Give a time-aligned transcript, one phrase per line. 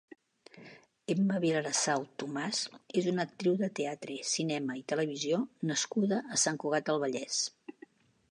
[1.13, 2.61] Emma Vilarasau Tomàs
[3.01, 5.41] és una actriu de teatre, cinema i televisió
[5.73, 7.39] nascuda a Sant Cugat del Vallès.